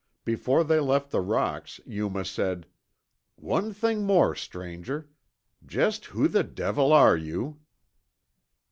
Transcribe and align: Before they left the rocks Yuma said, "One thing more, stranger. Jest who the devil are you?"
Before 0.25 0.63
they 0.63 0.79
left 0.79 1.11
the 1.11 1.21
rocks 1.21 1.79
Yuma 1.85 2.25
said, 2.25 2.65
"One 3.35 3.71
thing 3.71 4.03
more, 4.03 4.33
stranger. 4.33 5.11
Jest 5.63 6.05
who 6.05 6.27
the 6.27 6.43
devil 6.43 6.91
are 6.91 7.15
you?" 7.15 7.59